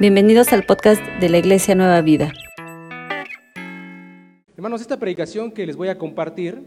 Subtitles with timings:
[0.00, 2.32] Bienvenidos al podcast de la Iglesia Nueva Vida.
[4.56, 6.62] Hermanos, esta predicación que les voy a compartir,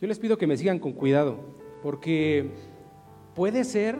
[0.00, 1.36] yo les pido que me sigan con cuidado,
[1.82, 2.52] porque
[3.34, 3.98] puede ser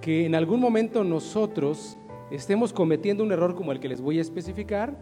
[0.00, 1.98] que en algún momento nosotros
[2.30, 4.96] estemos cometiendo un error como el que les voy a especificar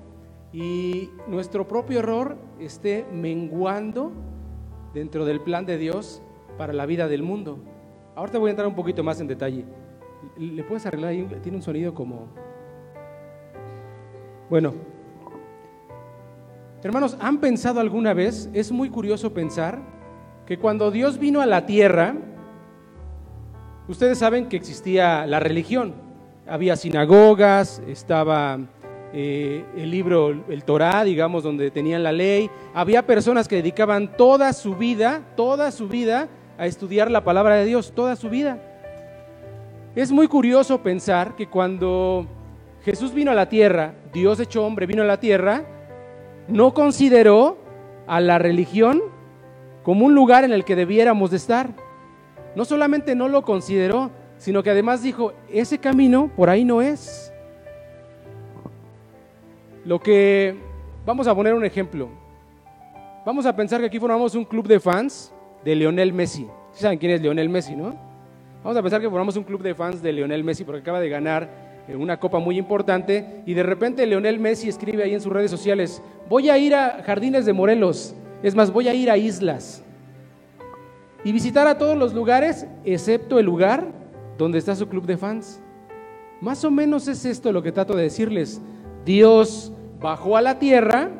[0.53, 4.11] y nuestro propio error esté menguando
[4.93, 6.25] dentro del plan de Dios
[6.59, 7.57] para la vida del mundo.
[8.17, 9.65] Ahorita voy a entrar un poquito más en detalle.
[10.37, 11.25] ¿Le puedes arreglar ahí?
[11.41, 12.31] Tiene un sonido como
[14.51, 14.75] bueno,
[16.83, 18.51] hermanos, ¿han pensado alguna vez?
[18.53, 19.81] Es muy curioso pensar
[20.47, 22.15] que cuando Dios vino a la tierra,
[23.89, 25.95] ustedes saben que existía la religión.
[26.47, 28.59] Había sinagogas, estaba
[29.15, 32.51] eh, el libro, el Torah, digamos, donde tenían la ley.
[32.75, 37.65] Había personas que dedicaban toda su vida, toda su vida, a estudiar la palabra de
[37.65, 38.59] Dios, toda su vida.
[39.95, 42.27] Es muy curioso pensar que cuando
[42.85, 45.65] Jesús vino a la tierra, Dios hecho hombre vino a la tierra,
[46.49, 47.57] no consideró
[48.07, 49.03] a la religión
[49.83, 51.71] como un lugar en el que debiéramos de estar.
[52.55, 57.33] No solamente no lo consideró, sino que además dijo, ese camino por ahí no es.
[59.87, 60.55] Lo que,
[61.07, 62.11] vamos a poner un ejemplo.
[63.25, 65.33] Vamos a pensar que aquí formamos un club de fans
[65.65, 66.47] de Lionel Messi.
[66.73, 67.95] ¿Saben quién es Lionel Messi, no?
[68.63, 71.09] Vamos a pensar que formamos un club de fans de Lionel Messi porque acaba de
[71.09, 75.51] ganar una copa muy importante, y de repente Leonel Messi escribe ahí en sus redes
[75.51, 79.83] sociales, voy a ir a Jardines de Morelos, es más, voy a ir a islas,
[81.25, 83.87] y visitar a todos los lugares, excepto el lugar
[84.37, 85.61] donde está su club de fans.
[86.41, 88.61] Más o menos es esto lo que trato de decirles.
[89.07, 91.11] Dios bajó a la tierra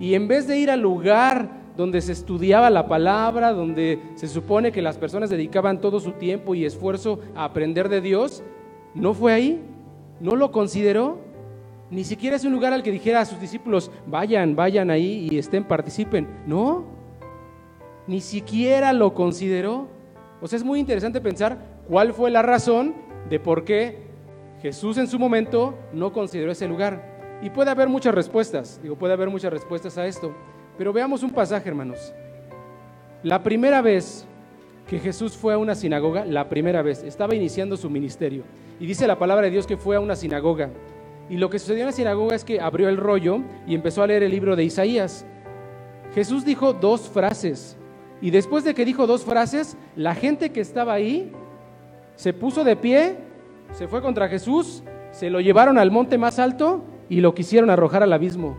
[0.00, 4.72] y en vez de ir al lugar donde se estudiaba la palabra, donde se supone
[4.72, 8.42] que las personas dedicaban todo su tiempo y esfuerzo a aprender de Dios,
[8.94, 9.60] no fue ahí,
[10.22, 11.18] no lo consideró.
[11.90, 15.36] Ni siquiera es un lugar al que dijera a sus discípulos, vayan, vayan ahí y
[15.36, 16.26] estén, participen.
[16.46, 16.84] No,
[18.06, 19.88] ni siquiera lo consideró.
[20.40, 22.94] O sea, es muy interesante pensar cuál fue la razón
[23.28, 23.98] de por qué
[24.62, 27.12] Jesús en su momento no consideró ese lugar.
[27.42, 30.32] Y puede haber muchas respuestas, digo, puede haber muchas respuestas a esto.
[30.78, 32.14] Pero veamos un pasaje, hermanos.
[33.22, 34.26] La primera vez
[34.86, 38.44] que Jesús fue a una sinagoga, la primera vez, estaba iniciando su ministerio.
[38.80, 40.70] Y dice la palabra de Dios que fue a una sinagoga.
[41.30, 44.06] Y lo que sucedió en la sinagoga es que abrió el rollo y empezó a
[44.06, 45.24] leer el libro de Isaías.
[46.14, 47.76] Jesús dijo dos frases.
[48.20, 51.32] Y después de que dijo dos frases, la gente que estaba ahí
[52.16, 53.16] se puso de pie,
[53.72, 58.02] se fue contra Jesús, se lo llevaron al monte más alto y lo quisieron arrojar
[58.02, 58.56] al abismo.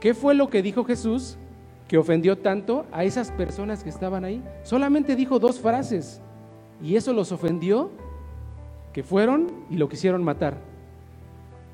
[0.00, 1.36] ¿Qué fue lo que dijo Jesús
[1.90, 4.40] que ofendió tanto a esas personas que estaban ahí?
[4.62, 6.22] Solamente dijo dos frases
[6.80, 7.90] y eso los ofendió
[8.92, 10.54] que fueron y lo quisieron matar.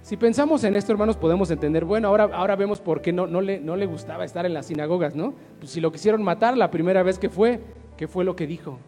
[0.01, 3.43] Si pensamos en esto, hermanos, podemos entender, bueno, ahora, ahora vemos por qué no, no,
[3.43, 5.35] le, no le gustaba estar en las sinagogas, ¿no?
[5.59, 7.61] Pues si lo quisieron matar la primera vez que fue,
[7.99, 8.79] ¿qué fue lo que dijo?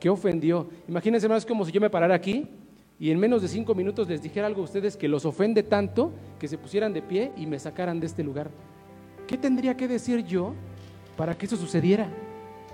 [0.00, 0.66] ¿Qué ofendió?
[0.88, 2.48] Imagínense, hermanos, como si yo me parara aquí
[2.98, 6.10] y en menos de cinco minutos les dijera algo a ustedes que los ofende tanto
[6.40, 8.50] que se pusieran de pie y me sacaran de este lugar.
[9.26, 10.54] ¿Qué tendría que decir yo
[11.16, 12.08] para que eso sucediera?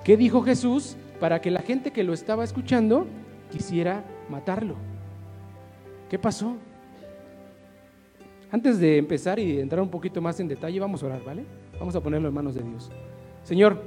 [0.04, 3.06] ¿Qué dijo Jesús para que la gente que lo estaba escuchando
[3.52, 4.76] quisiera matarlo?
[6.08, 6.56] ¿Qué pasó?
[8.50, 11.44] Antes de empezar y entrar un poquito más en detalle, vamos a orar, ¿vale?
[11.78, 12.90] Vamos a ponerlo en manos de Dios.
[13.44, 13.80] Señor,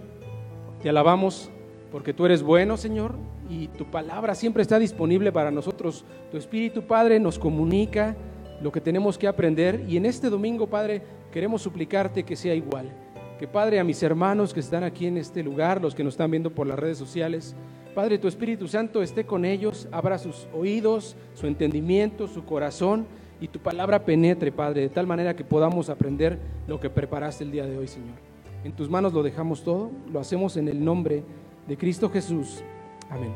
[0.82, 1.50] te alabamos
[1.92, 3.16] porque tú eres bueno, Señor,
[3.50, 6.06] y tu palabra siempre está disponible para nosotros.
[6.32, 8.16] Tu Espíritu, Padre, nos comunica
[8.62, 11.02] lo que tenemos que aprender y en este domingo, Padre,
[11.34, 12.92] queremos suplicarte que sea igual.
[13.40, 16.30] Que, Padre, a mis hermanos que están aquí en este lugar, los que nos están
[16.30, 17.56] viendo por las redes sociales,
[17.96, 23.08] Padre, tu Espíritu Santo esté con ellos, abra sus oídos, su entendimiento, su corazón
[23.42, 27.52] y tu palabra penetre, Padre, de tal manera que podamos aprender lo que preparaste el
[27.52, 28.16] día de hoy, Señor.
[28.64, 31.24] En tus manos lo dejamos todo, lo hacemos en el nombre
[31.68, 32.64] de Cristo Jesús.
[33.10, 33.34] Amén.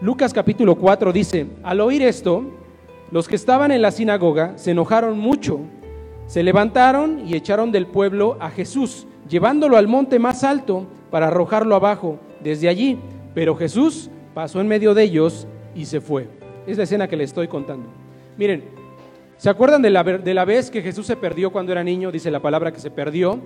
[0.00, 2.44] Lucas capítulo 4 dice, al oír esto,
[3.10, 5.60] los que estaban en la sinagoga se enojaron mucho,
[6.26, 11.76] se levantaron y echaron del pueblo a Jesús, llevándolo al monte más alto para arrojarlo
[11.76, 12.18] abajo.
[12.42, 12.98] Desde allí
[13.34, 16.28] pero Jesús pasó en medio de ellos y se fue.
[16.66, 17.88] Es la escena que le estoy contando.
[18.38, 18.64] Miren,
[19.36, 22.12] ¿se acuerdan de la, de la vez que Jesús se perdió cuando era niño?
[22.12, 23.40] Dice la palabra que se perdió.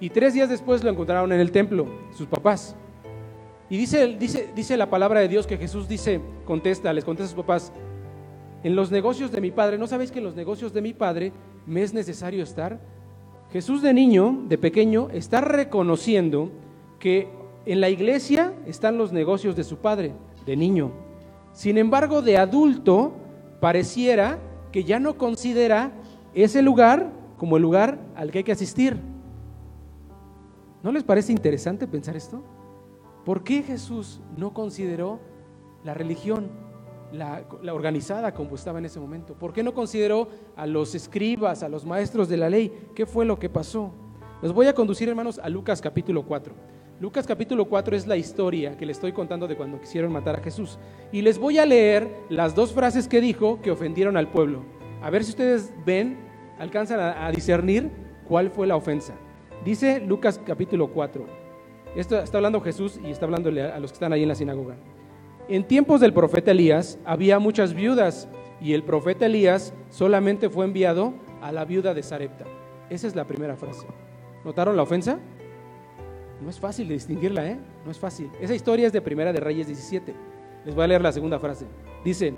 [0.00, 1.86] Y tres días después lo encontraron en el templo,
[2.16, 2.76] sus papás.
[3.70, 7.34] Y dice, dice, dice la palabra de Dios que Jesús dice, contesta, les contesta a
[7.34, 7.72] sus papás,
[8.62, 11.32] en los negocios de mi padre, ¿no sabéis que en los negocios de mi padre
[11.66, 12.80] me es necesario estar?
[13.52, 16.50] Jesús de niño, de pequeño, está reconociendo
[16.98, 17.28] que
[17.66, 20.12] en la iglesia están los negocios de su padre,
[20.44, 20.92] de niño.
[21.52, 23.12] Sin embargo, de adulto,
[23.60, 24.38] pareciera
[24.72, 25.92] que ya no considera
[26.34, 28.98] ese lugar como el lugar al que hay que asistir.
[30.82, 32.42] ¿No les parece interesante pensar esto?
[33.24, 35.20] ¿Por qué Jesús no consideró
[35.84, 36.50] la religión,
[37.12, 39.34] la, organizada como estaba en ese momento?
[39.34, 42.72] ¿Por qué no consideró a los escribas, a los maestros de la ley?
[42.94, 43.92] ¿Qué fue lo que pasó?
[44.42, 46.54] Los voy a conducir, hermanos, a Lucas capítulo 4.
[47.00, 50.42] Lucas capítulo 4 es la historia que les estoy contando de cuando quisieron matar a
[50.42, 50.78] Jesús.
[51.12, 54.64] Y les voy a leer las dos frases que dijo que ofendieron al pueblo.
[55.00, 56.18] A ver si ustedes ven,
[56.58, 57.90] alcanzan a, discernir
[58.26, 59.14] cuál fue la ofensa.
[59.64, 61.24] Dice Lucas capítulo 4.
[61.94, 64.76] Esto está hablando Jesús y está hablándole a los que están ahí en la sinagoga.
[65.48, 68.28] En tiempos del profeta Elías había muchas viudas
[68.60, 72.44] y el profeta Elías solamente fue enviado a la viuda de Sarepta.
[72.90, 73.86] Esa es la primera frase.
[74.44, 75.18] ¿Notaron la ofensa?
[76.42, 77.58] No es fácil de distinguirla, ¿eh?
[77.82, 78.30] No es fácil.
[78.42, 80.14] Esa historia es de Primera de Reyes 17.
[80.66, 81.64] Les voy a leer la segunda frase.
[82.04, 82.34] Dice,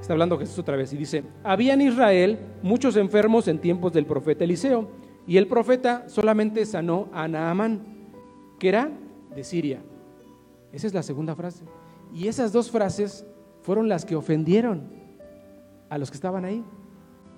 [0.00, 4.06] está hablando Jesús otra vez, y dice, había en Israel muchos enfermos en tiempos del
[4.06, 4.88] profeta Eliseo,
[5.24, 8.10] y el profeta solamente sanó a Naamán,
[8.58, 8.90] que era
[9.34, 9.80] de Siria.
[10.72, 11.64] Esa es la segunda frase.
[12.14, 13.26] Y esas dos frases
[13.62, 14.82] fueron las que ofendieron
[15.90, 16.64] a los que estaban ahí.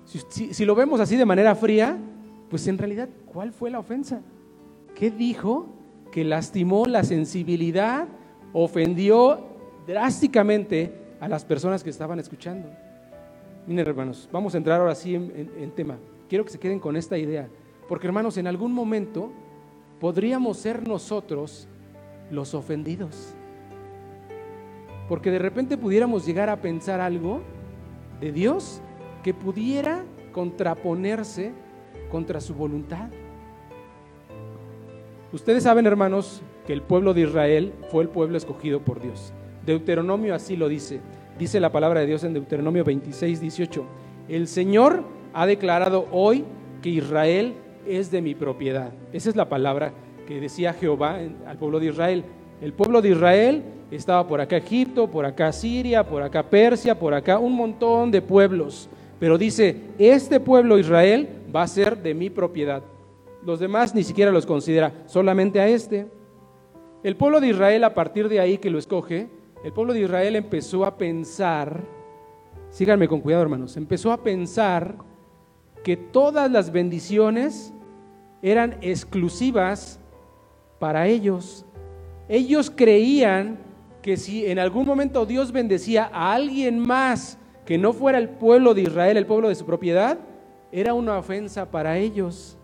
[0.05, 1.97] Si, lo vemos así de manera fría,
[2.49, 4.21] pues en realidad, ¿cuál fue la ofensa?
[4.95, 5.67] ¿Qué dijo
[6.11, 8.07] que lastimó la sensibilidad,
[8.53, 9.39] ofendió
[9.85, 12.69] drásticamente a las personas que estaban escuchando.
[13.65, 15.97] Miren hermanos, vamos a entrar ahora sí en, tema.
[16.29, 17.49] Quiero que se queden con esta idea,
[17.87, 19.31] porque hermanos, en algún momento
[19.99, 21.67] podríamos ser nosotros
[22.31, 23.36] los ofendidos.
[25.07, 27.41] Porque de repente pudiéramos llegar a pensar algo
[28.19, 28.81] de Dios
[29.23, 31.53] que pudiera contraponerse
[32.09, 33.09] contra su voluntad.
[35.31, 39.33] Ustedes saben, hermanos, que el pueblo de Israel fue el pueblo escogido por Dios.
[39.65, 41.01] Deuteronomio así lo dice.
[41.37, 43.85] Dice la palabra de Dios en Deuteronomio 26, 18.
[44.29, 45.03] El Señor
[45.33, 46.45] ha declarado hoy
[46.81, 47.55] que Israel
[47.85, 48.91] es de mi propiedad.
[49.13, 49.93] Esa es la palabra
[50.27, 52.23] que decía Jehová al pueblo de Israel.
[52.61, 57.13] El pueblo de Israel estaba por acá Egipto, por acá Siria, por acá Persia, por
[57.13, 58.89] acá un montón de pueblos.
[59.19, 62.83] Pero dice, este pueblo Israel va a ser de mi propiedad.
[63.45, 66.07] Los demás ni siquiera los considera, solamente a este.
[67.03, 69.29] El pueblo de Israel, a partir de ahí que lo escoge,
[69.63, 71.81] el pueblo de Israel empezó a pensar,
[72.69, 74.95] síganme con cuidado hermanos, empezó a pensar
[75.83, 77.73] que todas las bendiciones
[78.41, 79.99] eran exclusivas
[80.79, 81.65] para ellos.
[82.29, 83.57] Ellos creían
[84.01, 88.73] que si en algún momento Dios bendecía a alguien más que no fuera el pueblo
[88.73, 90.17] de Israel, el pueblo de su propiedad,
[90.71, 92.57] era una ofensa para ellos.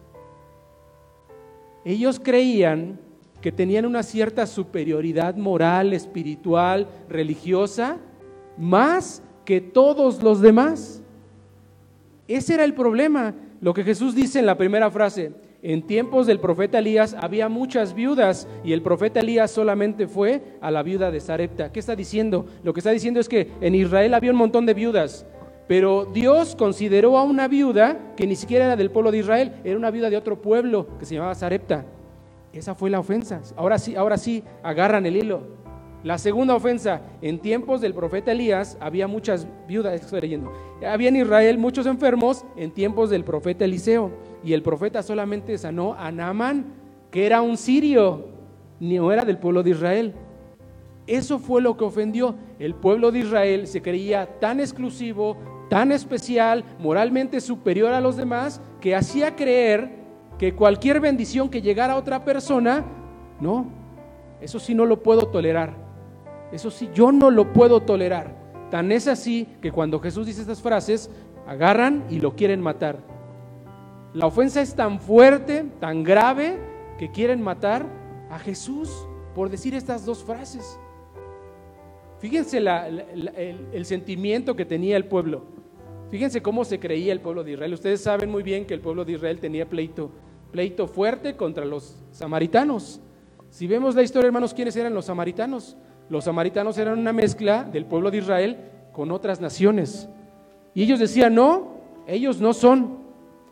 [1.86, 3.00] Ellos creían
[3.42, 7.98] que tenían una cierta superioridad moral, espiritual, religiosa,
[8.58, 11.02] más que todos los demás.
[12.28, 13.36] Ese era el problema.
[13.60, 15.34] Lo que Jesús dice en la primera frase,
[15.64, 20.70] en tiempos del profeta Elías había muchas viudas y el profeta Elías solamente fue a
[20.70, 21.72] la viuda de Sarepta.
[21.72, 22.46] ¿Qué está diciendo?
[22.64, 25.26] Lo que está diciendo es que en Israel había un montón de viudas,
[25.66, 29.78] pero Dios consideró a una viuda que ni siquiera era del pueblo de Israel, era
[29.78, 31.86] una viuda de otro pueblo que se llamaba Sarepta.
[32.52, 33.42] Esa fue la ofensa.
[33.56, 35.64] Ahora sí, ahora sí, agarran el hilo.
[36.04, 40.52] La segunda ofensa, en tiempos del profeta Elías había muchas viudas, estoy leyendo.
[40.86, 44.12] Había en Israel muchos enfermos en tiempos del profeta Eliseo
[44.44, 46.74] y el profeta solamente sanó a Naamán,
[47.12, 48.28] que era un sirio,
[48.80, 50.14] no era del pueblo de Israel.
[51.08, 52.36] Eso fue lo que ofendió.
[52.60, 55.38] El pueblo de Israel se creía tan exclusivo,
[55.70, 60.04] tan especial, moralmente superior a los demás, que hacía creer
[60.38, 62.86] que cualquier bendición que llegara a otra persona,
[63.40, 63.68] no,
[64.42, 65.76] eso sí no lo puedo tolerar.
[66.52, 68.36] Eso sí, yo no lo puedo tolerar.
[68.70, 71.10] Tan es así que cuando Jesús dice estas frases,
[71.48, 73.13] agarran y lo quieren matar.
[74.14, 76.60] La ofensa es tan fuerte, tan grave,
[76.98, 77.86] que quieren matar
[78.30, 78.90] a Jesús
[79.34, 80.80] por decir estas dos frases.
[82.20, 85.44] Fíjense el, sentimiento que tenía el pueblo.
[86.10, 87.74] Fíjense cómo se creía el pueblo de Israel.
[87.74, 90.12] Ustedes saben muy bien que el pueblo de Israel tenía pleito,
[90.52, 93.02] pleito fuerte contra los samaritanos.
[93.50, 95.76] Si vemos la historia, hermanos, ¿quiénes eran los samaritanos?
[96.08, 98.58] Los samaritanos eran una mezcla del pueblo de Israel
[98.94, 100.08] con otras naciones.
[100.74, 101.78] Y ellos decían, no,
[102.08, 103.03] ellos no son,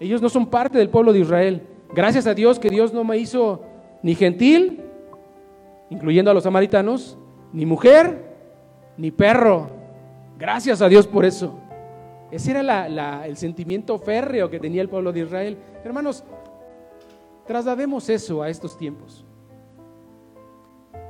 [0.01, 1.61] ellos no son parte del pueblo de Israel.
[1.93, 3.61] Gracias a Dios que Dios no me hizo
[4.01, 4.81] ni gentil,
[5.91, 7.19] incluyendo a los samaritanos,
[7.53, 8.35] ni mujer,
[8.97, 9.69] ni perro.
[10.39, 11.59] Gracias a Dios por eso.
[12.31, 15.57] Ese era el sentimiento férreo que tenía el pueblo de Israel.
[15.83, 16.23] Hermanos,
[17.45, 19.23] traslademos eso a estos tiempos.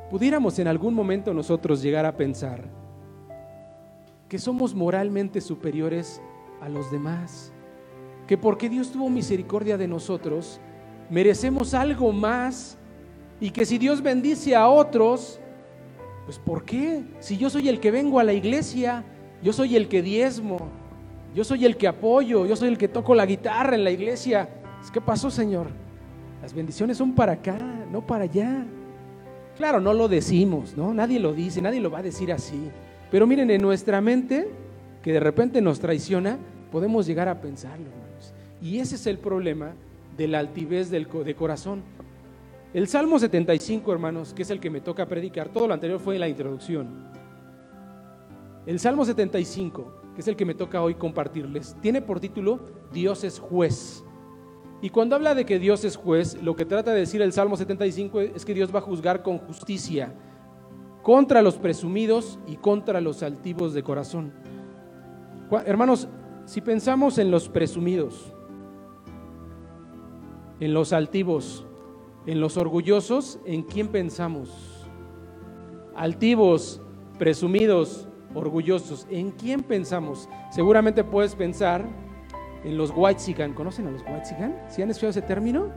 [0.10, 2.66] Pudiéramos en algún momento nosotros llegar a pensar
[4.28, 6.22] que somos moralmente superiores
[6.60, 7.54] a los demás.
[8.32, 10.62] Que porque Dios tuvo misericordia de nosotros,
[11.10, 12.78] merecemos algo más
[13.42, 15.42] y que si Dios bendice a otros,
[16.24, 17.04] pues ¿por qué?
[17.20, 19.04] Si yo soy el que vengo a la iglesia,
[19.44, 20.60] yo soy el que diezmo,
[21.36, 24.48] yo soy el que apoyo, yo soy el que toco la guitarra en la iglesia.
[24.94, 25.68] ¿Qué pasó, Señor?
[26.42, 27.58] Las bendiciones son para acá,
[27.92, 28.66] no para allá.
[29.58, 30.94] Claro, no lo decimos, ¿no?
[30.94, 32.72] Nadie lo dice, nadie lo va a decir así.
[33.12, 34.50] Pero miren, en nuestra mente,
[35.04, 36.40] que de repente nos traiciona,
[36.72, 38.11] podemos llegar a pensarlo.
[38.62, 39.74] Y ese es el problema
[40.16, 41.84] de la altivez del, de corazón.
[42.74, 46.20] El Salmo 75, hermanos, que es el que me toca predicar, todo lo anterior fue
[46.20, 47.10] la introducción.
[48.66, 52.60] El Salmo 75, que es el que me toca hoy compartirles, tiene por título
[52.94, 54.04] Dios es juez.
[54.82, 57.58] Y cuando habla de que Dios es juez, lo que trata de decir el Salmo
[57.58, 60.14] 75 es que Dios va a juzgar con justicia
[61.02, 64.32] contra los presumidos y contra los altivos de corazón.
[65.66, 66.08] Hermanos,
[66.46, 68.34] si pensamos en los presumidos,
[70.62, 71.66] en los altivos,
[72.26, 74.88] en los orgullosos, ¿en quién pensamos?
[75.96, 76.82] Altivos,
[77.20, 80.30] presumidos, orgullosos, ¿en quién pensamos?
[80.52, 81.86] Seguramente puedes pensar
[82.64, 83.54] en los Whitezican.
[83.54, 84.58] ¿Conocen a los Whitezican?
[84.70, 85.70] ¿Sí han escuchado ese término?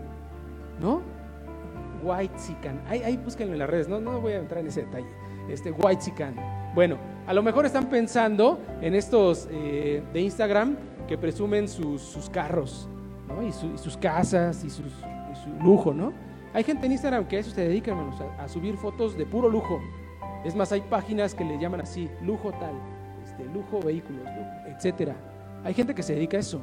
[0.81, 1.03] ¿No?
[2.03, 2.83] Whitezican.
[2.87, 5.09] Ahí, ahí búsquenlo en las redes, no, no voy a entrar en ese detalle.
[5.49, 6.37] Este Whitezican.
[6.75, 10.77] Bueno, a lo mejor están pensando en estos eh, de Instagram
[11.07, 12.89] que presumen sus, carros,
[13.29, 13.43] ¿no?
[13.43, 14.83] y, sus casas y, su
[15.63, 16.13] lujo, ¿no?
[16.55, 19.49] Hay gente en Instagram que a eso se dedica, hermanos, a, subir fotos de puro
[19.49, 19.81] lujo.
[20.45, 22.75] Es más, hay páginas que le llaman así, lujo tal,
[23.25, 24.29] este, lujo vehículos,
[24.67, 25.17] etcétera.
[25.65, 26.61] Hay gente que se dedica a eso.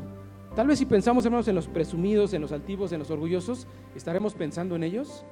[0.56, 4.34] Tal vez si pensamos, hermanos, en los presumidos, en los altivos, en los orgullosos, ¿estaremos
[4.34, 5.26] pensando en ellos?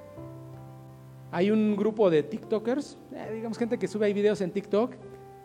[1.31, 4.93] Hay un grupo de TikTokers, eh, digamos gente que sube ahí videos en TikTok,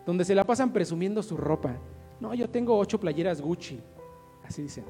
[0.05, 1.77] donde se la pasan presumiendo su ropa.
[2.19, 3.79] No, yo tengo ocho playeras Gucci,
[4.43, 4.83] así dicen.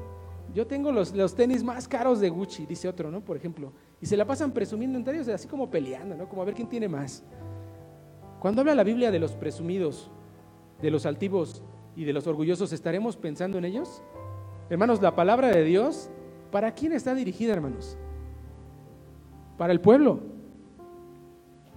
[0.55, 3.21] Yo tengo los, los tenis más caros de Gucci, dice otro, ¿no?
[3.21, 3.74] Por ejemplo.
[4.01, 6.27] Y se la pasan presumiendo entre ellos, así como peleando, ¿no?
[6.27, 7.24] Como a ver quién tiene más.
[8.39, 10.09] Cuando habla la Biblia de los presumidos,
[10.81, 11.62] de los altivos,
[11.95, 14.01] y de los orgullosos, ¿estaremos pensando en ellos?
[14.69, 16.09] Hermanos, la palabra de Dios,
[16.51, 17.97] ¿para quién está dirigida, hermanos?
[19.57, 20.19] Para el pueblo.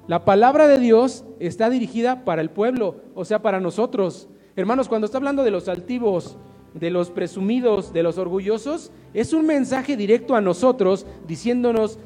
[0.06, 4.28] La palabra de Dios está dirigida para el pueblo, o sea, para nosotros.
[4.56, 6.38] Hermanos, cuando está hablando de los altivos,
[6.74, 11.98] de los presumidos, de los orgullosos, es un mensaje directo a nosotros diciéndonos,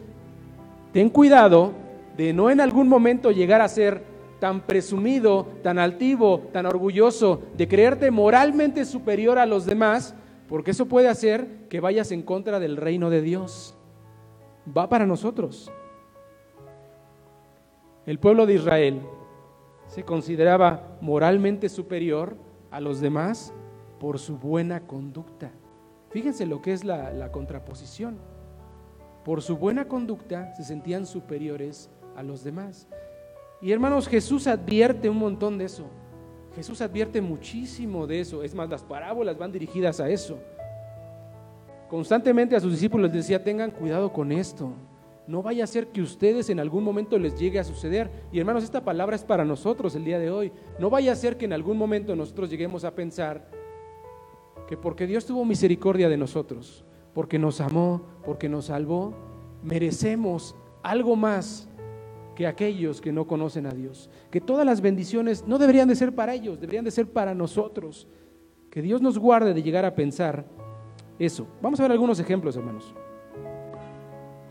[0.93, 1.73] ten cuidado
[2.17, 4.05] de no en algún momento llegar a ser
[4.39, 10.15] tan presumido, tan altivo, tan orgulloso de creerte moralmente superior a los demás,
[10.49, 13.77] porque eso puede hacer que vayas en contra del reino de Dios.
[14.77, 15.71] Va para nosotros.
[18.05, 19.01] El pueblo de Israel
[19.87, 22.37] se consideraba moralmente superior
[22.71, 23.55] a los demás
[24.03, 25.53] por su buena conducta.
[26.11, 28.19] Fíjense lo que es la, contraposición.
[29.25, 32.89] Por su buena conducta se sentían superiores a los demás.
[33.61, 35.85] Y hermanos, Jesús advierte un montón de eso.
[36.57, 38.43] Jesús advierte muchísimo de eso.
[38.43, 40.37] Es más, las parábolas van dirigidas a eso.
[41.89, 44.73] Constantemente a sus discípulos les decía, tengan cuidado con esto.
[45.29, 48.11] No vaya a ser que ustedes en algún momento les llegue a suceder.
[48.33, 50.51] Y hermanos, esta palabra es para nosotros el día de hoy.
[50.81, 53.62] No vaya a ser que en algún momento nosotros lleguemos a pensar
[54.67, 59.15] que porque Dios tuvo misericordia de nosotros, porque nos amó, porque nos salvó,
[59.63, 61.69] merecemos algo más
[62.35, 64.11] que aquellos que no conocen a Dios.
[64.31, 68.09] Que todas las bendiciones no deberían de ser para ellos, deberían de ser para nosotros.
[68.71, 70.47] Que Dios nos guarde de llegar a pensar
[71.19, 71.47] eso.
[71.61, 72.95] Vamos a ver algunos ejemplos, hermanos.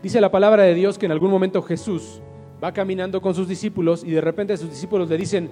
[0.02, 2.20] Dice la palabra de Dios que en algún momento Jesús
[2.62, 5.50] va caminando con sus discípulos y de repente sus discípulos le dicen,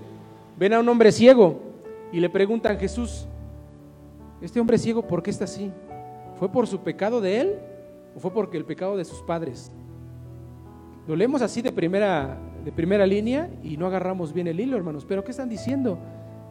[0.57, 1.61] ven a un hombre ciego
[2.13, 3.27] y le preguntan, Jesús,
[4.41, 5.73] ¿este hombre ciego por qué está así?
[6.39, 7.59] ¿Fue por su pecado de él
[8.17, 9.71] o fue porque el pecado de sus padres?
[11.07, 15.05] Lo leemos así de primera, de primera línea y no agarramos bien el hilo, hermanos.
[15.05, 15.99] Pero ¿qué están diciendo?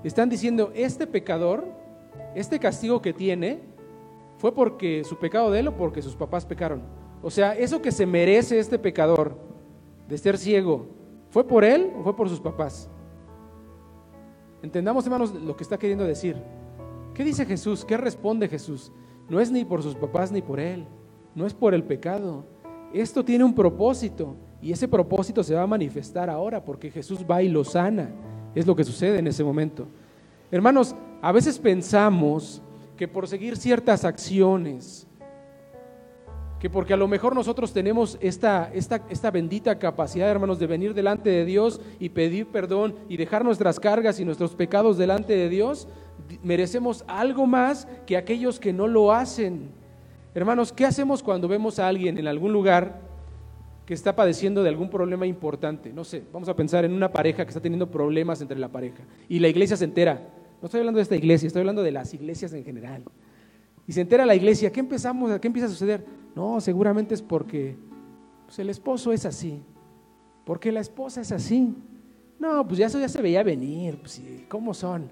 [0.04, 1.66] Están diciendo, este pecador,
[2.36, 3.60] este castigo que tiene,
[4.38, 6.82] fue porque su pecado de él o porque sus papás pecaron.
[7.22, 9.36] O sea, eso que se merece este pecador
[10.08, 10.88] de ser ciego,
[11.30, 12.90] ¿fue por él o fue por sus papás?
[14.62, 16.38] Entendamos, hermanos, lo que está queriendo decir.
[17.20, 17.84] ¿Qué dice Jesús?
[17.84, 18.94] ¿Qué responde Jesús?
[19.28, 20.88] No es ni por sus papás ni por él.
[21.36, 22.46] No es por el pecado.
[22.94, 27.44] Esto tiene un propósito y ese propósito se va a manifestar ahora porque Jesús va
[27.44, 28.10] y lo sana.
[28.56, 29.86] Es lo que sucede en ese momento.
[30.50, 32.62] Hermanos, a veces pensamos
[32.96, 35.06] que por seguir ciertas acciones,
[36.62, 40.94] que porque a lo mejor nosotros tenemos esta, esta, esta, bendita capacidad, hermanos, de venir
[40.94, 45.50] delante de Dios y pedir perdón y dejar nuestras cargas y nuestros pecados delante de
[45.50, 45.88] Dios,
[46.44, 49.70] merecemos algo más que aquellos que no lo hacen.
[50.34, 53.02] Hermanos, ¿qué hacemos cuando vemos a alguien en algún lugar
[53.86, 55.92] que está padeciendo de algún problema importante?
[55.92, 59.04] No sé, vamos a pensar en una pareja que está teniendo problemas entre la pareja
[59.28, 60.22] y la iglesia se entera.
[60.62, 63.04] No estoy hablando de esta iglesia, estoy hablando de las iglesias en general.
[63.88, 65.40] Y se entera la iglesia, ¿qué empezamos?
[65.40, 66.06] ¿Qué empieza a suceder?
[66.36, 67.76] No, seguramente es porque
[68.46, 69.64] pues, el esposo es así,
[70.46, 71.76] porque la esposa es así.
[72.38, 75.10] No, pues ya eso ya se veía venir, pues, ¿cómo son?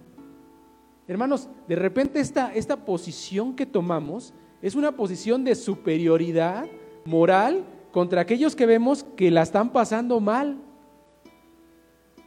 [1.07, 6.65] Hermanos, de repente esta, esta posición que tomamos es una posición de superioridad
[7.05, 10.57] moral contra aquellos que vemos que la están pasando mal.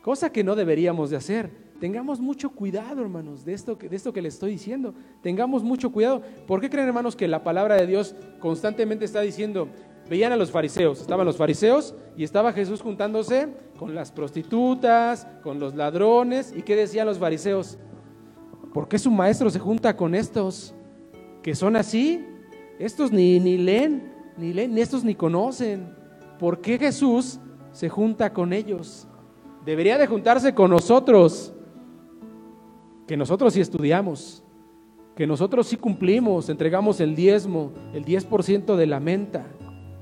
[0.02, 1.50] Cosa que no deberíamos de hacer.
[1.78, 4.94] Tengamos mucho cuidado, hermanos, de esto, de esto que les estoy diciendo.
[5.22, 6.22] Tengamos mucho cuidado.
[6.46, 9.68] ¿Por qué creen, hermanos, que la palabra de Dios constantemente está diciendo,
[10.08, 15.60] veían a los fariseos, estaban los fariseos y estaba Jesús juntándose con las prostitutas, con
[15.60, 17.78] los ladrones, ¿y qué decían los fariseos?
[18.72, 20.74] ¿Por qué su maestro se junta con estos
[21.42, 22.24] que son así?
[22.78, 25.94] Estos ni, ni leen, ni leen, estos ni conocen.
[26.38, 27.40] ¿Por qué Jesús
[27.72, 29.06] se junta con ellos?
[29.64, 31.52] Debería de juntarse con nosotros,
[33.06, 34.42] que nosotros sí estudiamos,
[35.16, 39.46] que nosotros sí cumplimos, entregamos el diezmo, el 10% de la menta,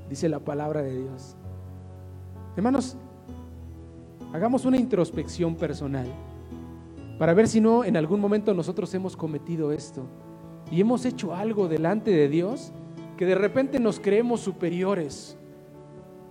[0.09, 1.35] dice la palabra de Dios.
[2.55, 2.95] Hermanos,
[4.31, 6.07] hagamos una introspección personal
[7.19, 10.07] para ver si no en algún momento nosotros hemos cometido esto
[10.71, 12.71] y hemos hecho algo delante de Dios
[13.17, 15.37] que de repente nos creemos superiores,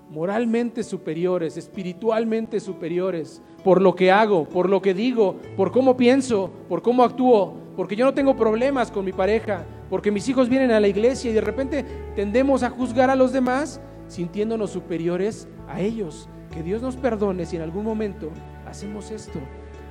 [0.09, 6.51] moralmente superiores, espiritualmente superiores, por lo que hago, por lo que digo, por cómo pienso,
[6.71, 10.71] por cómo actúo, porque yo no tengo problemas con mi pareja, porque mis hijos vienen
[10.71, 11.85] a la iglesia y de repente
[12.17, 16.31] tendemos a juzgar a los demás sintiéndonos superiores a ellos.
[16.51, 18.31] Que Dios nos perdone si en algún momento
[18.67, 19.39] hacemos esto.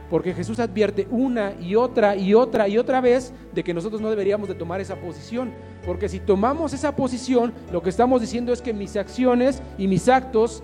[0.09, 4.09] Porque Jesús advierte una y otra y otra y otra vez de que nosotros no
[4.09, 5.53] deberíamos de tomar esa posición.
[5.85, 10.07] Porque si tomamos esa posición, lo que estamos diciendo es que mis acciones y mis
[10.07, 10.63] actos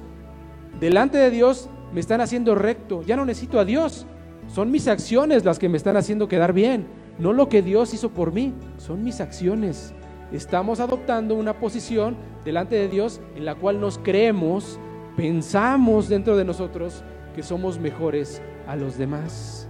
[0.79, 3.03] delante de Dios me están haciendo recto.
[3.03, 4.05] Ya no necesito a Dios.
[4.47, 6.87] Son mis acciones las que me están haciendo quedar bien.
[7.19, 8.53] No lo que Dios hizo por mí.
[8.77, 9.93] Son mis acciones.
[10.31, 14.79] Estamos adoptando una posición delante de Dios en la cual nos creemos,
[15.15, 17.03] pensamos dentro de nosotros
[17.35, 19.67] que somos mejores a los demás.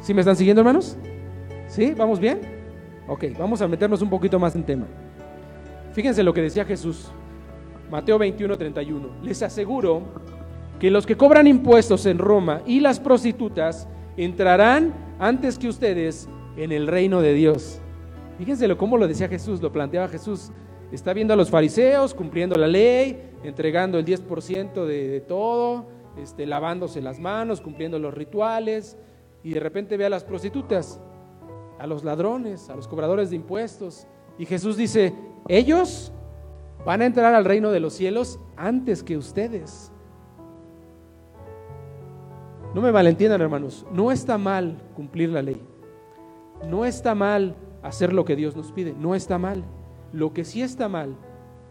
[0.00, 0.96] ¿Sí me están siguiendo, hermanos?
[1.68, 1.92] ¿Sí?
[1.96, 2.40] ¿Vamos bien?
[3.08, 4.86] Ok, vamos a meternos un poquito más en tema.
[5.92, 7.10] Fíjense lo que decía Jesús,
[7.90, 9.08] Mateo 21, 31.
[9.22, 10.02] Les aseguro
[10.78, 16.72] que los que cobran impuestos en Roma y las prostitutas entrarán antes que ustedes en
[16.72, 17.80] el reino de Dios.
[18.38, 20.50] Fíjense cómo lo decía Jesús, lo planteaba Jesús.
[20.92, 26.46] Está viendo a los fariseos cumpliendo la ley, entregando el 10% de, de todo, este,
[26.46, 28.96] lavándose las manos, cumpliendo los rituales,
[29.42, 31.00] y de repente ve a las prostitutas,
[31.78, 34.06] a los ladrones, a los cobradores de impuestos.
[34.38, 35.14] Y Jesús dice,
[35.48, 36.12] ellos
[36.84, 39.92] van a entrar al reino de los cielos antes que ustedes.
[42.74, 45.62] No me malentiendan, hermanos, no está mal cumplir la ley.
[46.68, 49.64] No está mal hacer lo que Dios nos pide, no está mal.
[50.12, 51.16] Lo que sí está mal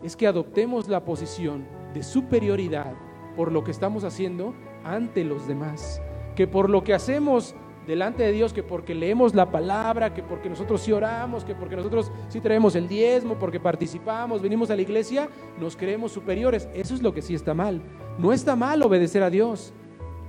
[0.03, 2.93] es que adoptemos la posición de superioridad
[3.35, 6.01] por lo que estamos haciendo ante los demás,
[6.35, 10.49] que por lo que hacemos delante de Dios, que porque leemos la palabra, que porque
[10.49, 14.81] nosotros sí oramos, que porque nosotros sí traemos el diezmo, porque participamos, venimos a la
[14.81, 16.67] iglesia, nos creemos superiores.
[16.73, 17.81] Eso es lo que sí está mal.
[18.17, 19.73] No está mal obedecer a Dios,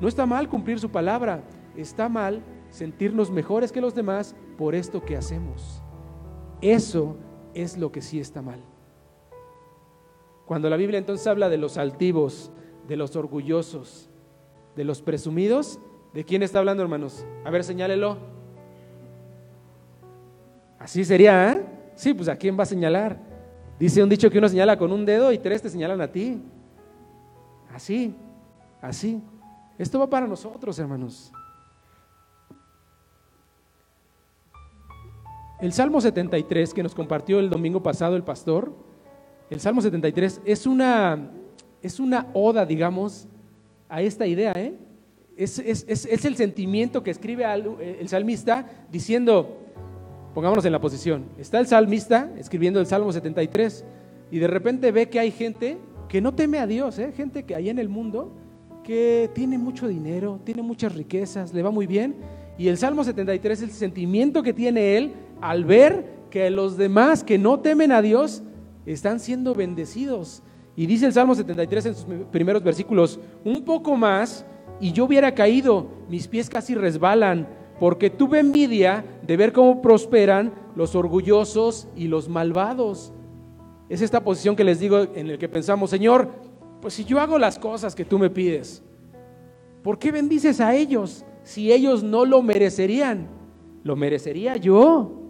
[0.01, 1.45] no está mal cumplir su palabra,
[1.77, 5.83] está mal sentirnos mejores que los demás por esto que hacemos.
[6.61, 7.17] Eso
[7.55, 8.61] es lo que sí está mal.
[10.47, 12.53] Cuando la Biblia entonces habla de los altivos,
[12.87, 14.09] de los orgullosos,
[14.75, 15.79] de los presumidos.
[16.13, 17.27] ¿De quién está hablando, hermanos?
[17.45, 18.17] A ver, señálelo.
[20.79, 21.67] Así sería, ¿eh?
[21.95, 23.19] Sí, pues ¿a quién va a señalar?
[23.79, 26.41] Dice un dicho que uno señala con un dedo y tres te señalan a ti.
[27.75, 28.15] Así,
[28.81, 29.23] así.
[29.79, 31.33] Esto va para nosotros, hermanos.
[35.61, 38.73] El Salmo 73 que nos compartió el domingo pasado el pastor,
[39.49, 41.31] el Salmo 73 es una
[41.87, 43.29] es una oda, digamos,
[43.89, 44.53] a esta idea.
[44.57, 44.75] ¿eh?
[45.37, 49.59] Es, el sentimiento que escribe eh, el salmista diciendo,
[50.35, 53.85] pongámonos en la posición, está el salmista escribiendo el Salmo 73
[54.31, 57.13] y de repente ve que hay gente que no teme a Dios, ¿eh?
[57.17, 58.33] gente que hay en el mundo
[58.83, 62.17] que tiene mucho dinero, tiene muchas riquezas, le va muy bien.
[62.59, 67.25] Y el Salmo 73 es el sentimiento que tiene él al ver que los demás
[67.25, 68.43] que no temen a Dios
[68.87, 70.43] están siendo bendecidos.
[70.77, 74.45] Y dice el Salmo 73 en sus primeros versículos, un poco más
[74.79, 77.49] y yo hubiera caído, mis pies casi resbalan,
[77.81, 83.13] porque tuve envidia de ver cómo prosperan los orgullosos y los malvados.
[83.89, 86.31] Es esta posición que les digo en el que pensamos, Señor,
[86.81, 88.83] pues si yo hago las cosas que tú me pides,
[89.83, 93.29] ¿por qué bendices a ellos si ellos no lo merecerían?
[93.83, 95.23] ¿Lo merecería yo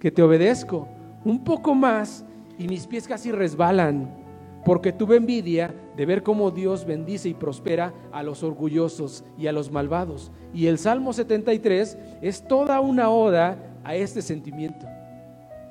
[0.00, 0.88] que te obedezco?
[1.24, 2.24] Un poco más
[2.58, 4.19] y mis pies casi resbalan,
[4.64, 9.52] porque tuve envidia de ver cómo Dios bendice y prospera a los orgullosos y a
[9.52, 10.30] los malvados.
[10.52, 14.86] Y el Salmo 73 es toda una oda a este sentimiento.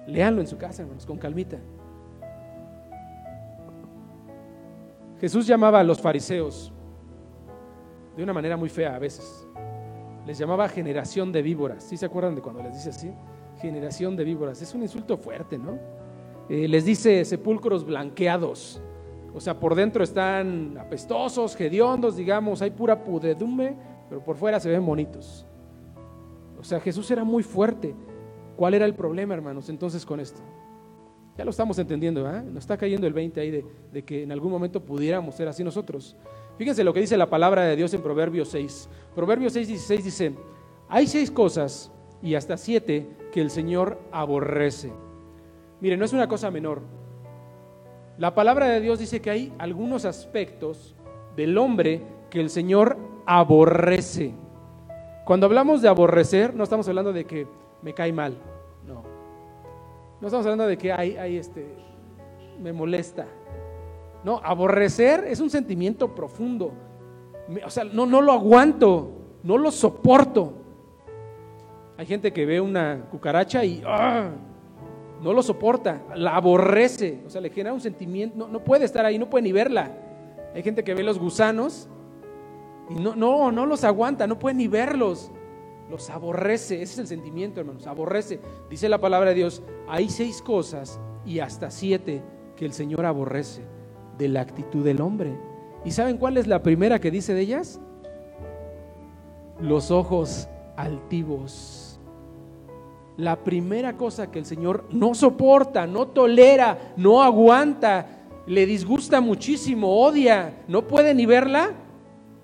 [0.08, 1.58] Leanlo en su casa, hermanos, con calmita.
[5.20, 6.72] Jesús llamaba a los fariseos
[8.16, 9.48] de una manera muy fea a veces.
[10.26, 11.84] Les llamaba generación de víboras.
[11.84, 13.12] ¿Sí se acuerdan de cuando les dice así?
[13.62, 14.62] Generación de víboras.
[14.62, 15.78] Es un insulto fuerte, ¿no?
[16.50, 18.82] Eh, les dice sepulcros blanqueados.
[19.34, 23.76] O sea, por dentro están apestosos, hediondos, digamos, hay pura pudredumbre,
[24.10, 25.46] pero por fuera se ven bonitos.
[26.60, 27.96] O sea, Jesús era muy fuerte.
[28.58, 30.42] ¿Cuál era el problema, hermanos, entonces con esto?
[31.38, 32.42] Ya lo estamos entendiendo, ¿eh?
[32.44, 35.64] Nos está cayendo el 20 ahí de, de, que en algún momento pudiéramos ser así
[35.64, 36.18] nosotros.
[36.58, 38.90] Fíjense lo que dice la palabra de Dios en Proverbios 6.
[39.16, 40.34] Proverbios 6, 16 dice,
[40.90, 44.92] hay seis cosas y hasta siete que el Señor aborrece.
[45.82, 46.82] Mire, no es una cosa menor.
[48.18, 50.96] La palabra de Dios dice que hay algunos aspectos
[51.36, 54.34] del hombre que el Señor aborrece.
[55.26, 57.48] Cuando hablamos de aborrecer, no estamos hablando de que
[57.82, 58.36] me cae mal,
[58.86, 59.04] no.
[60.20, 61.66] No estamos hablando de que hay, hay este,
[62.62, 63.26] me molesta.
[64.24, 66.74] No, aborrecer es un sentimiento profundo.
[67.66, 69.12] O sea, no, no lo aguanto,
[69.44, 70.54] no lo soporto.
[71.98, 74.30] Hay gente que ve una cucaracha y ¡ah!
[75.22, 79.20] No lo soporta, la aborrece, o sea, le genera un sentimiento, no, puede estar ahí,
[79.20, 79.92] no puede ni verla.
[80.56, 81.88] Hay gente que ve los gusanos
[82.90, 85.32] y no, no, no los aguanta, no puede ni verlos,
[85.90, 88.40] los aborrece, ese es el sentimiento, hermanos, aborrece.
[88.70, 92.24] Dice la palabra de Dios, hay seis cosas y hasta siete
[92.56, 93.64] que el Señor aborrece
[94.18, 95.38] de la actitud del hombre.
[95.84, 97.80] ¿Y saben cuál es la primera que dice de ellas?
[99.60, 101.79] Los ojos altivos
[103.20, 108.08] la primera cosa que el Señor no soporta, no tolera, no aguanta,
[108.48, 111.74] le disgusta muchísimo, odia, no puede ni verla,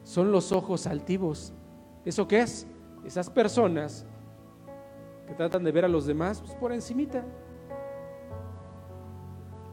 [0.03, 1.53] son los ojos altivos.
[2.03, 2.67] ¿Eso qué es?
[3.05, 4.05] Esas personas
[5.25, 7.23] que tratan de ver a los demás pues, por encimita.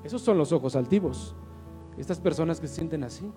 [0.05, 1.35] Esos son los ojos altivos.
[1.99, 3.29] Estas personas que se sienten así.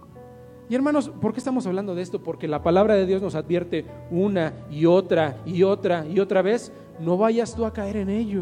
[0.68, 2.24] Y hermanos, ¿por qué estamos hablando de esto?
[2.24, 6.72] Porque la palabra de Dios nos advierte una y otra y otra y otra vez,
[7.00, 8.42] no vayas tú a caer en ello.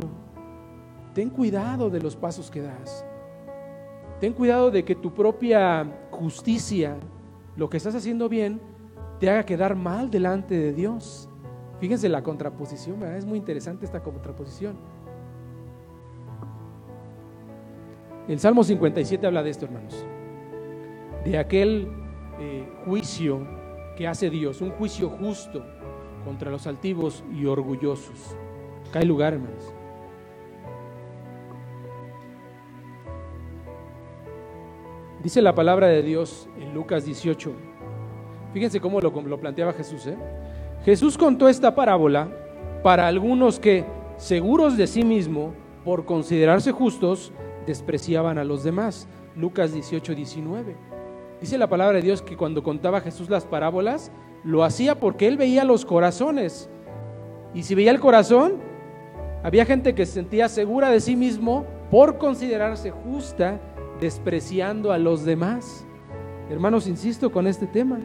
[1.13, 3.05] Ten cuidado de los pasos que das.
[4.21, 6.95] Ten cuidado de que tu propia justicia,
[7.57, 8.61] lo que estás haciendo bien,
[9.19, 11.27] te haga quedar mal delante de Dios.
[11.81, 13.17] Fíjense la contraposición, ¿verdad?
[13.17, 14.77] es muy interesante esta contraposición.
[18.29, 20.05] El Salmo 57 habla de esto, hermanos.
[21.25, 22.02] De aquel
[22.39, 23.45] eh, juicio
[23.95, 25.63] que hace Dios, un juicio justo
[26.25, 28.35] contra los altivos y orgullosos.
[28.91, 29.73] Cae lugar, hermanos.
[35.23, 37.53] Dice la palabra de Dios en Lucas 18.
[38.53, 40.05] Fíjense cómo lo, planteaba Jesús.
[40.07, 40.17] ¿eh?
[40.83, 42.29] Jesús contó esta parábola
[42.83, 43.85] para algunos que,
[44.17, 45.53] seguros de sí mismo,
[45.85, 47.31] por considerarse justos,
[47.65, 49.07] despreciaban a los demás.
[49.35, 50.75] Lucas 18, 19.
[51.43, 54.13] Dice la palabra de Dios que cuando contaba Jesús las parábolas,
[54.45, 56.69] lo hacía porque él veía los corazones.
[57.53, 58.61] Y si veía el corazón,
[59.43, 63.59] había gente que se sentía segura de sí mismo por considerarse justa,
[63.99, 65.85] despreciando a los demás.
[66.49, 67.99] Hermanos, insisto con este tema.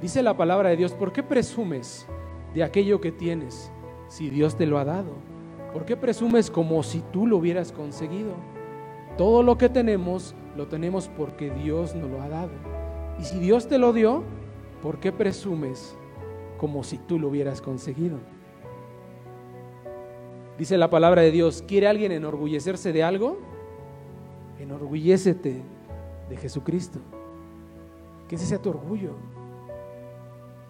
[0.00, 2.06] Dice la palabra de Dios, ¿por qué presumes
[2.54, 3.70] de aquello que tienes
[4.08, 5.12] si Dios te lo ha dado?
[5.74, 8.32] ¿Por qué presumes como si tú lo hubieras conseguido?
[9.18, 12.50] Todo lo que tenemos lo tenemos porque Dios nos lo ha dado.
[13.18, 14.22] Y si Dios te lo dio,
[14.82, 15.96] ¿por qué presumes
[16.58, 18.18] como si tú lo hubieras conseguido?
[20.58, 23.38] Dice la palabra de Dios, ¿quiere alguien enorgullecerse de algo?
[24.60, 25.62] Enorgullécete
[26.28, 27.00] de Jesucristo.
[28.28, 29.14] Que ese sea tu orgullo.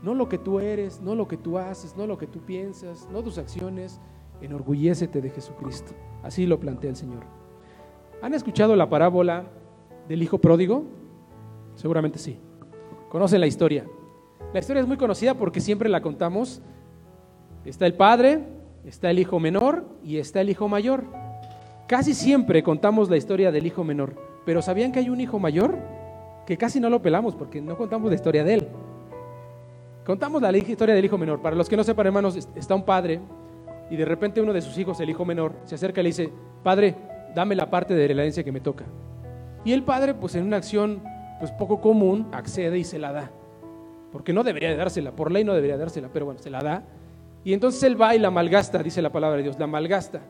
[0.02, 3.08] No lo que tú eres, no lo que tú haces, no lo que tú piensas,
[3.12, 4.00] no tus acciones.
[4.40, 5.92] Enorgullécete de Jesucristo.
[6.22, 7.24] Así lo plantea el Señor.
[8.20, 9.44] ¿Han escuchado la parábola
[10.12, 10.84] del hijo pródigo?
[11.74, 12.38] Seguramente sí.
[13.08, 13.86] Conocen la historia.
[14.52, 16.60] La historia es muy conocida porque siempre la contamos.
[17.64, 18.44] Está el padre,
[18.84, 21.04] está el hijo menor y está el hijo mayor.
[21.86, 25.78] Casi siempre contamos la historia del hijo menor, pero ¿sabían que hay un hijo mayor?
[26.44, 28.68] Que casi no lo pelamos porque no contamos la historia de él.
[30.04, 31.40] Contamos la historia del hijo menor.
[31.40, 33.18] Para los que no sepan, hermanos, está un padre
[33.90, 36.30] y de repente uno de sus hijos, el hijo menor, se acerca y le dice,
[36.62, 36.96] padre,
[37.34, 38.84] dame la parte de la herencia que me toca.
[39.64, 41.02] Y el padre, pues en una acción
[41.38, 43.30] pues poco común, accede y se la da.
[44.12, 46.84] Porque no debería de dársela, por ley no debería dársela, pero bueno, se la da.
[47.44, 50.20] Y entonces él va y la malgasta, dice la palabra de Dios, la malgasta.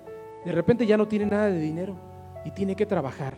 [0.44, 1.96] De repente ya no tiene nada de dinero
[2.44, 3.34] y tiene que trabajar.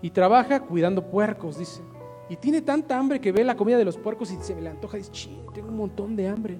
[0.00, 1.82] Y trabaja cuidando puercos, dice.
[2.28, 4.96] Y tiene tanta hambre que ve la comida de los puercos y se le antoja
[4.98, 6.58] dice, ching, tengo un montón de hambre.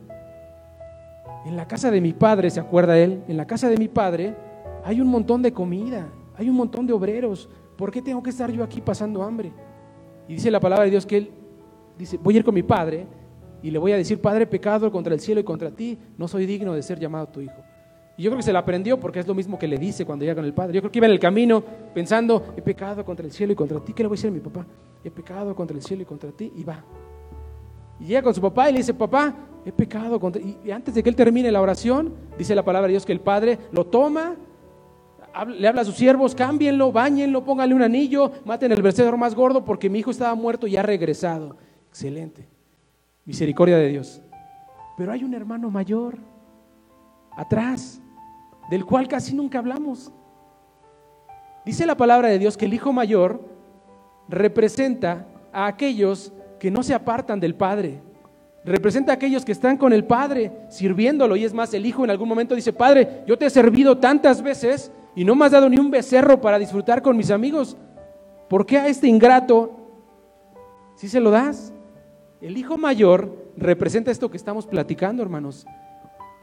[1.45, 4.35] En la casa de mi padre, se acuerda él, en la casa de mi padre
[4.85, 7.49] hay un montón de comida, hay un montón de obreros.
[7.79, 9.53] ¿Por qué tengo que estar yo aquí pasando hambre?
[10.27, 11.31] Y dice la palabra de Dios que él
[11.97, 13.07] dice, voy a ir con mi padre
[13.63, 16.45] y le voy a decir, Padre, pecado contra el cielo y contra ti, no soy
[16.45, 17.63] digno de ser llamado tu hijo.
[18.17, 20.25] Y yo creo que se la aprendió porque es lo mismo que le dice cuando
[20.25, 20.75] llega con el padre.
[20.75, 21.63] Yo creo que iba en el camino
[21.95, 24.33] pensando, he pecado contra el cielo y contra ti, ¿qué le voy a decir a
[24.33, 24.67] mi papá?
[25.05, 26.85] He pecado contra el cielo y contra ti, y va.
[28.01, 29.33] Y llega con su papá y le dice, papá,
[29.65, 30.43] he pecado contra...
[30.43, 33.21] Y antes de que él termine la oración, dice la palabra de Dios que el
[33.21, 34.35] padre lo toma,
[35.45, 39.65] le habla a sus siervos, cámbienlo, bañenlo, pónganle un anillo, maten el vencedor más gordo
[39.65, 41.57] porque mi hijo estaba muerto y ha regresado.
[41.89, 42.47] Excelente.
[43.25, 44.23] Misericordia de Dios.
[44.97, 46.19] Pero hay un hermano mayor
[47.37, 48.01] atrás,
[48.71, 50.13] del cual casi nunca hablamos.
[51.65, 53.41] Dice la palabra de Dios que el hijo mayor
[54.29, 58.01] representa a aquellos que no se apartan del Padre.
[58.65, 61.37] Representa a aquellos que están con el Padre sirviéndolo.
[61.37, 64.43] Y es más, el hijo en algún momento dice, Padre, yo te he servido tantas
[64.43, 67.77] veces y no me has dado ni un becerro para disfrutar con mis amigos.
[68.49, 69.73] ¿Por qué a este ingrato
[70.95, 71.73] si se lo das?
[72.41, 75.67] El hijo mayor representa esto que estamos platicando, hermanos.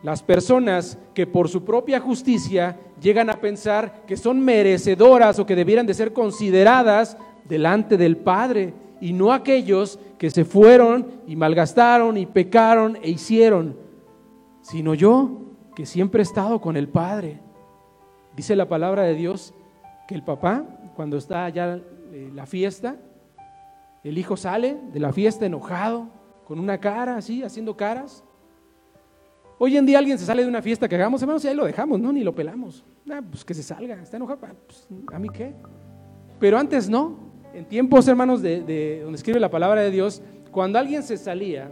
[0.03, 5.55] Las personas que por su propia justicia llegan a pensar que son merecedoras o que
[5.55, 7.15] debieran de ser consideradas
[7.47, 13.77] delante del Padre y no aquellos que se fueron y malgastaron y pecaron e hicieron,
[14.61, 17.44] sino yo que siempre he estado con el Padre.
[18.35, 19.53] Dice la palabra de Dios
[20.07, 21.79] que el papá, cuando está allá
[22.11, 22.97] en la fiesta,
[24.03, 26.09] el hijo sale de la fiesta enojado,
[26.45, 28.23] con una cara así, haciendo caras.
[29.57, 31.65] Hoy en día alguien se sale de una fiesta que hagamos, hermanos, y ahí lo
[31.65, 32.85] dejamos, no, ni lo pelamos.
[33.09, 35.53] Ah, pues que se salga, está enojado, ah, pues, ¿a mí qué?
[36.39, 37.25] Pero antes no.
[37.53, 40.21] En tiempos, hermanos, de, donde escribe la palabra de Dios,
[40.51, 41.71] cuando alguien se salía,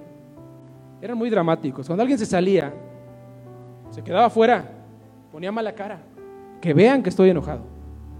[1.01, 1.85] eran muy dramáticos.
[1.85, 2.73] Cuando alguien se salía,
[3.89, 4.65] se quedaba afuera,
[5.31, 6.01] ponía mala cara.
[6.63, 7.59] Que vean que estoy enojado.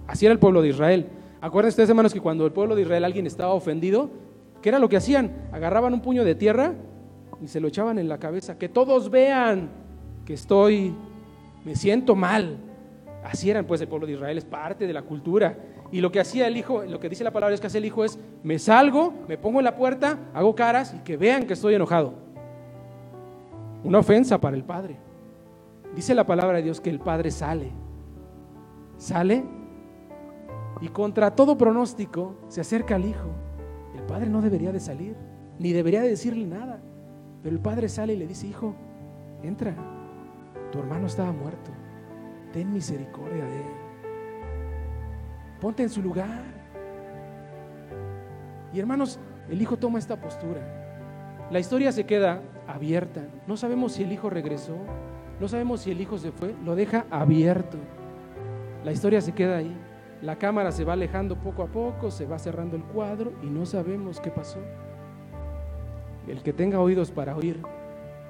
[0.06, 1.08] Así era el pueblo de Israel.
[1.40, 4.10] Acuérdense ustedes, hermanos, que cuando el pueblo de Israel alguien estaba ofendido,
[4.62, 5.32] ¿qué era lo que hacían?
[5.54, 6.74] Agarraban un puño de tierra
[7.42, 8.58] y se lo echaban en la cabeza.
[8.58, 9.70] Que todos vean
[10.26, 10.94] que estoy,
[11.64, 12.58] me siento mal.
[13.24, 15.58] Así eran pues el pueblo de Israel, es parte de la cultura.
[15.94, 17.86] Y lo que hacía el hijo, lo que dice la palabra es que hace el
[17.86, 21.54] hijo es, me salgo, me pongo en la puerta, hago caras y que vean que
[21.54, 22.14] estoy enojado.
[23.86, 24.98] Una ofensa para el padre.
[25.96, 27.83] Dice la palabra de Dios que el padre sale.
[29.04, 29.44] Sale
[30.80, 33.28] y contra todo pronóstico se acerca al hijo.
[33.94, 35.18] El padre no debería de salir,
[35.60, 36.80] ni debería de decirle nada.
[37.42, 38.74] Pero el padre sale y le dice, hijo,
[39.42, 39.76] entra,
[40.72, 41.72] tu hermano estaba muerto,
[42.54, 43.74] ten misericordia de él.
[45.60, 46.46] Ponte en su lugar.
[48.72, 51.50] Y hermanos, el hijo toma esta postura.
[51.52, 53.28] La historia se queda abierta.
[53.48, 54.78] No sabemos si el hijo regresó,
[55.42, 57.78] no sabemos si el hijo se fue, lo deja abierto.
[58.84, 59.76] La historia se queda ahí.
[60.22, 63.66] La cámara se va alejando poco a poco, se va cerrando el cuadro y no
[63.66, 64.60] sabemos qué pasó.
[66.28, 67.62] El que tenga oídos para oír,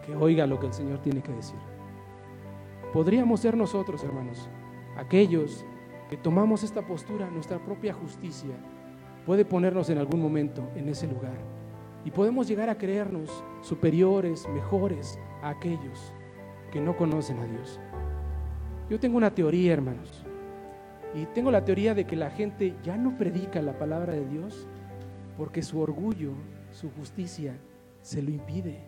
[0.05, 1.59] que oiga lo que el Señor tiene que decir.
[2.91, 4.49] Podríamos ser nosotros, hermanos,
[4.97, 5.65] aquellos
[6.09, 8.55] que tomamos esta postura, nuestra propia justicia
[9.25, 11.37] puede ponernos en algún momento en ese lugar.
[12.05, 16.13] Y podemos llegar a creernos superiores, mejores a aquellos
[16.71, 17.79] que no conocen a Dios.
[18.89, 20.22] Yo tengo una teoría, hermanos.
[21.13, 24.67] Y tengo la teoría de que la gente ya no predica la palabra de Dios
[25.37, 26.31] porque su orgullo,
[26.71, 27.55] su justicia,
[28.01, 28.79] se lo impide.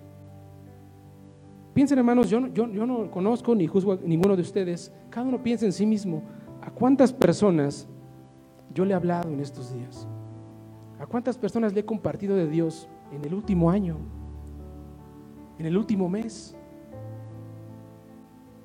[1.74, 4.94] Piensen hermanos, yo, yo, yo no conozco ni juzgo a ninguno de ustedes.
[5.10, 6.24] Cada uno piensa en sí mismo.
[6.62, 7.88] ¿A cuántas personas
[8.74, 10.08] yo le he hablado en estos días?
[11.00, 13.98] ¿A cuántas personas le he compartido de Dios en el último año?
[15.60, 16.56] ¿En el último mes?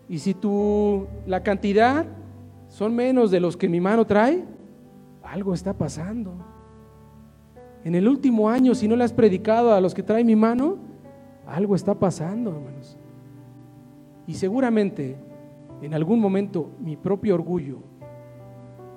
[0.08, 2.06] Y si tú, la cantidad
[2.70, 4.44] son menos de los que mi mano trae,
[5.24, 6.32] algo está pasando.
[7.84, 10.78] En el último año, si no le has predicado a los que trae mi mano,
[11.46, 12.96] algo está pasando, hermanos.
[14.26, 15.16] Y seguramente
[15.82, 17.78] en algún momento mi propio orgullo,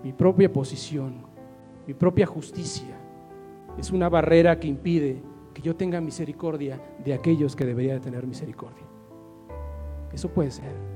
[0.03, 1.15] mi propia posición,
[1.87, 2.95] mi propia justicia,
[3.77, 8.27] es una barrera que impide que yo tenga misericordia de aquellos que debería de tener
[8.27, 8.85] misericordia.
[10.11, 10.92] Eso puede ser.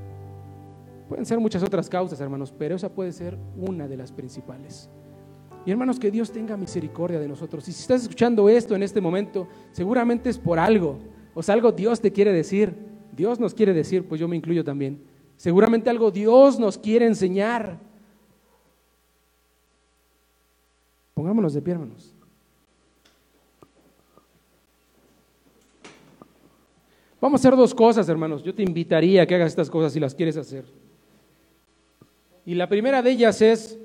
[1.08, 4.90] Pueden ser muchas otras causas, hermanos, pero esa puede ser una de las principales.
[5.64, 7.66] Y hermanos, que Dios tenga misericordia de nosotros.
[7.68, 10.98] Y si estás escuchando esto en este momento, seguramente es por algo.
[11.34, 12.74] O sea, algo Dios te quiere decir.
[13.12, 15.02] Dios nos quiere decir, pues yo me incluyo también.
[15.36, 17.78] Seguramente algo Dios nos quiere enseñar.
[21.14, 22.14] Pongámonos de pie, hermanos.
[27.20, 28.42] Vamos a hacer dos cosas, hermanos.
[28.42, 30.64] Yo te invitaría a que hagas estas cosas si las quieres hacer.
[32.48, 33.78] Y la primera de ellas es,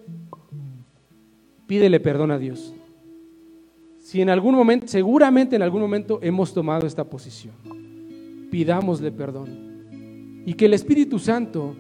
[1.68, 2.74] pídele perdón a Dios.
[4.00, 7.54] Si en algún momento, seguramente en algún momento hemos tomado esta posición,
[8.50, 10.44] pidámosle perdón.
[10.46, 11.76] Y que el Espíritu Santo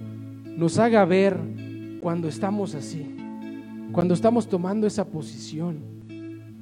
[0.58, 1.38] nos haga ver
[2.02, 3.16] cuando estamos así,
[3.94, 5.78] cuando estamos tomando esa posición.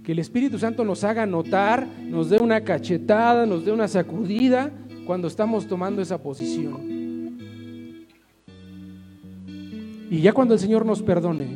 [0.03, 4.71] Que el Espíritu Santo nos haga notar, nos dé una cachetada, nos dé una sacudida
[5.07, 7.00] cuando estamos tomando esa posición.
[10.11, 11.47] Y ya cuando el Señor nos perdone,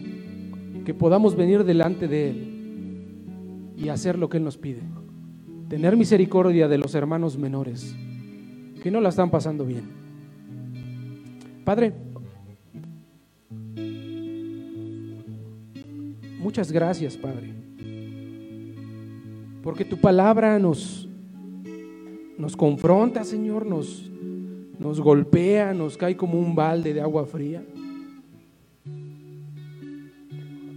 [0.85, 4.79] que podamos venir delante de Él y hacer lo que Él nos pide.
[5.67, 7.93] Tener misericordia de los hermanos menores
[8.81, 9.83] que no la están pasando bien.
[11.65, 11.91] Padre,
[16.39, 17.51] muchas gracias, Padre,
[19.63, 21.09] porque tu palabra nos,
[22.37, 24.09] nos confronta, Señor, nos,
[24.79, 27.61] nos golpea, nos cae como un balde de agua fría.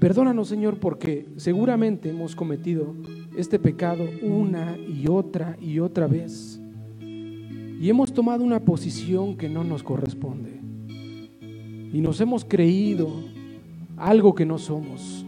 [0.09, 2.95] Perdónanos, Señor, porque seguramente hemos cometido
[3.37, 6.59] este pecado una y otra y otra vez.
[6.99, 10.63] Y hemos tomado una posición que no nos corresponde.
[11.93, 13.11] Y nos hemos creído
[13.99, 15.27] algo que no somos.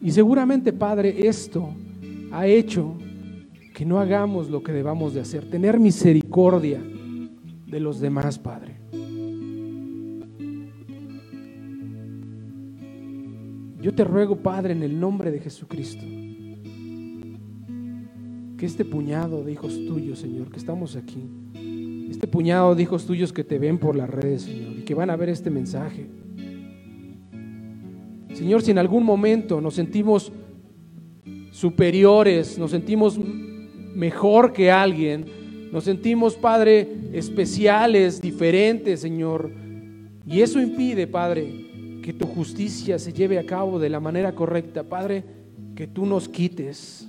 [0.00, 1.74] Y seguramente, Padre, esto
[2.32, 2.94] ha hecho
[3.74, 6.82] que no hagamos lo que debamos de hacer, tener misericordia
[7.66, 8.73] de los demás, Padre.
[13.84, 16.06] Yo te ruego, Padre, en el nombre de Jesucristo,
[18.56, 23.30] que este puñado de hijos tuyos, Señor, que estamos aquí, este puñado de hijos tuyos
[23.30, 26.06] que te ven por las redes, Señor, y que van a ver este mensaje.
[28.32, 30.32] Señor, si en algún momento nos sentimos
[31.50, 33.20] superiores, nos sentimos
[33.94, 35.26] mejor que alguien,
[35.70, 39.50] nos sentimos, Padre, especiales, diferentes, Señor,
[40.26, 41.63] y eso impide, Padre,
[42.04, 44.82] que tu justicia se lleve a cabo de la manera correcta.
[44.82, 45.24] Padre,
[45.74, 47.08] que tú nos quites.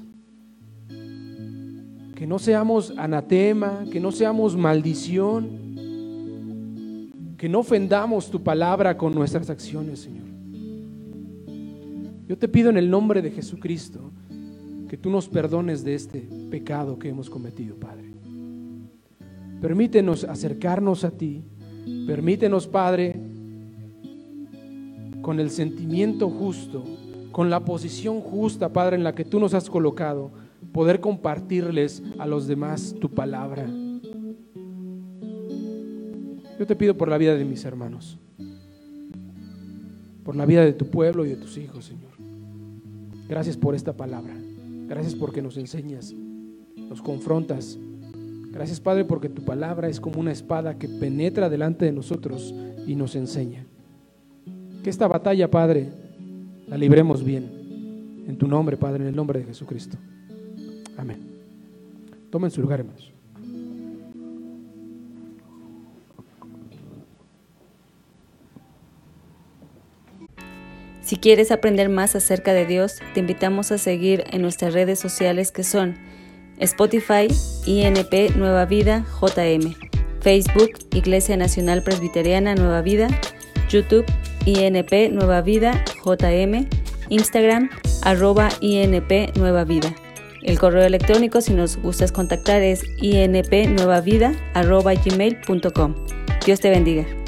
[0.87, 5.49] Que no seamos anatema, que no seamos maldición,
[7.37, 10.27] que no ofendamos tu palabra con nuestras acciones, Señor.
[12.25, 14.13] Yo te pido en el nombre de Jesucristo
[14.87, 18.13] que tú nos perdones de este pecado que hemos cometido, Padre.
[19.59, 21.43] Permítenos acercarnos a ti.
[22.07, 23.19] Permítenos, Padre,
[25.25, 26.83] con el sentimiento justo,
[27.31, 30.29] con la posición justa, Padre, en la que tú nos has colocado,
[30.71, 33.67] poder compartirles a los demás tu palabra.
[36.59, 38.19] Yo te pido por la vida de mis hermanos,
[40.23, 42.11] por la vida de tu pueblo y de tus hijos, Señor.
[43.27, 44.35] Gracias por esta palabra.
[44.87, 46.13] Gracias porque nos enseñas,
[46.77, 47.79] nos confrontas.
[48.51, 52.53] Gracias, Padre, porque tu palabra es como una espada que penetra delante de nosotros
[52.85, 53.65] y nos enseña.
[54.85, 55.89] Que esta batalla, Padre,
[56.67, 58.23] la libremos bien.
[58.27, 59.97] En tu nombre, Padre, en el nombre de Jesucristo.
[60.95, 61.17] Amén.
[62.29, 63.11] Tomen su lugar, hermanos.
[71.01, 75.51] Si quieres aprender más acerca de Dios, te invitamos a seguir en nuestras redes sociales
[75.51, 75.95] que son
[76.59, 77.27] Spotify,
[77.65, 79.73] INP Nueva Vida, JM,
[80.21, 83.07] Facebook, Iglesia Nacional Presbiteriana Nueva Vida,
[83.67, 84.05] YouTube,
[84.45, 86.67] INP Nueva Vida JM,
[87.09, 87.69] Instagram
[88.03, 89.93] arroba INP Nueva Vida.
[90.43, 95.95] El correo electrónico si nos gustas contactar es inpnuevavida arroba gmail.com.
[96.45, 97.24] Dios te bendiga.